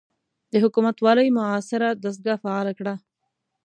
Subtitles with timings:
[0.51, 2.93] د حکومتوالۍ معاصره دستګاه فعاله کړه.